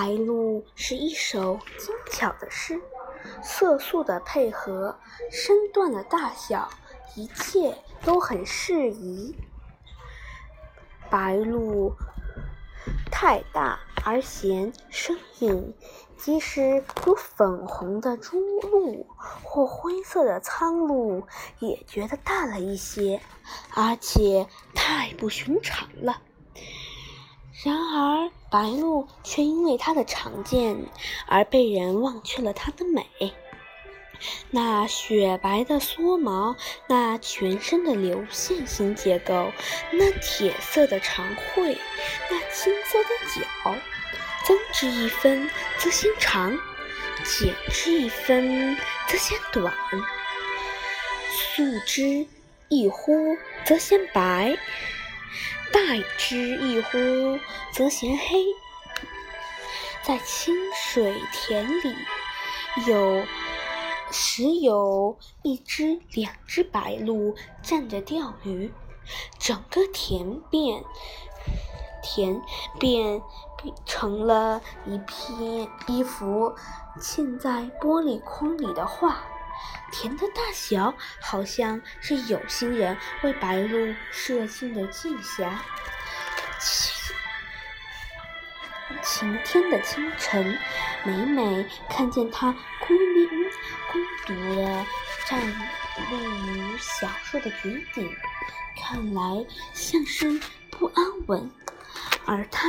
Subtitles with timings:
[0.00, 2.80] 白鹭是一首精巧的诗，
[3.42, 4.98] 色素的配合、
[5.30, 6.70] 身段的大小，
[7.16, 9.36] 一切都很适宜。
[11.10, 11.92] 白鹭
[13.12, 15.74] 太大而嫌生硬，
[16.16, 19.04] 即使有粉红的朱鹭
[19.42, 21.26] 或灰色的苍鹭，
[21.58, 23.20] 也觉得大了一些，
[23.74, 26.22] 而且太不寻常了。
[27.62, 30.78] 然而，白鹭却因为它的常见
[31.26, 33.06] 而被人忘却了它的美。
[34.50, 39.52] 那雪白的蓑毛，那全身的流线型结构，
[39.92, 41.76] 那铁色的长喙，
[42.30, 43.74] 那青色的脚，
[44.46, 46.50] 增之一分则嫌长，
[47.24, 48.74] 减之一分
[49.06, 49.74] 则嫌短，
[51.30, 52.26] 素之
[52.68, 53.36] 一忽
[53.66, 54.56] 则嫌白。
[55.72, 57.38] 待之一忽，
[57.72, 58.44] 则嫌黑。
[60.02, 61.94] 在清水田里，
[62.86, 63.24] 有
[64.10, 68.72] 时有一只、两只白鹭站着钓鱼，
[69.38, 70.82] 整个田便
[72.02, 72.40] 田
[72.78, 73.22] 便
[73.84, 76.54] 成了一片一幅
[76.98, 79.22] 嵌在玻璃框里的画。
[79.92, 85.50] 田的大小，好像是有心人为白鹭设计的镜匣。
[89.02, 90.58] 晴晴天的清晨，
[91.04, 93.28] 每每看见它孤零
[93.90, 94.86] 孤独地
[95.26, 95.40] 站
[96.10, 98.10] 立于小树的绝顶，
[98.80, 101.50] 看来像是不安稳，
[102.26, 102.68] 而它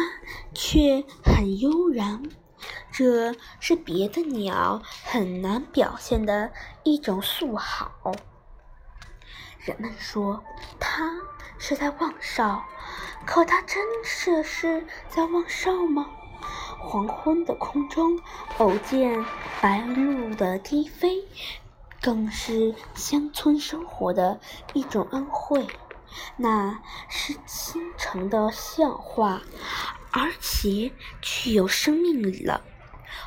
[0.54, 2.24] 却很悠然。
[2.92, 6.52] 这是别的鸟很难表现的
[6.84, 7.92] 一种素好。
[9.60, 10.44] 人们说
[10.80, 11.12] 它
[11.58, 12.66] 是在望哨，
[13.26, 16.08] 可它真的是在望哨吗？
[16.80, 18.20] 黄昏的空中
[18.58, 19.24] 偶见
[19.62, 21.24] 白鹭的低飞，
[22.02, 24.40] 更是乡村生活的
[24.74, 25.68] 一种恩惠。
[26.36, 29.42] 那是倾城的笑话，
[30.12, 30.92] 而且
[31.22, 32.62] 具有生命力了。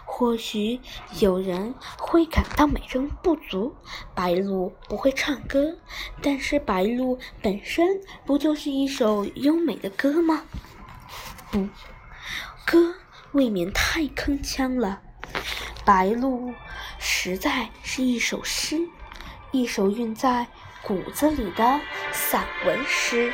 [0.06, 0.80] 或许
[1.18, 3.74] 有人会感到美中不足，
[4.14, 5.76] 白鹭不会唱歌，
[6.22, 10.44] 但是白鹭本身不就是一首优美的歌吗？
[11.50, 11.68] 不，
[12.64, 12.94] 歌
[13.32, 15.02] 未免太铿锵了。
[15.84, 16.54] 白鹭
[16.98, 18.88] 实在是一首诗，
[19.50, 20.46] 一首韵在
[20.82, 21.80] 骨子里的
[22.12, 23.32] 散文诗。